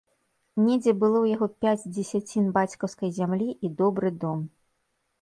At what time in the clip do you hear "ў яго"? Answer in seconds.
1.21-1.47